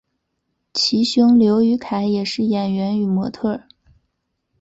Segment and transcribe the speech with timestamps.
[0.73, 3.67] 其兄刘雨凯也是演员与模特儿。